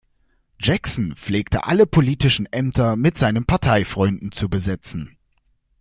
Jackson 0.59 1.15
pflegte 1.15 1.65
alle 1.67 1.85
politischen 1.85 2.47
Ämter 2.47 2.95
mit 2.95 3.19
seinen 3.19 3.45
Parteifreunden 3.45 4.31
zu 4.31 4.49
besetzen. 4.49 5.15